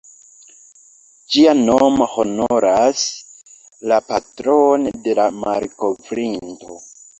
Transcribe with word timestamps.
Ĝia 1.35 1.53
nomo 1.67 2.07
honoras 2.13 3.05
la 3.93 4.01
patron 4.09 4.91
de 5.07 5.17
la 5.23 5.29
malkovrinto. 5.47 6.83